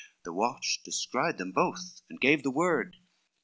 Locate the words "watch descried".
0.33-1.37